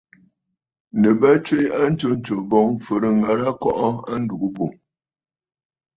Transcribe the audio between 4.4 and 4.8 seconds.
bù.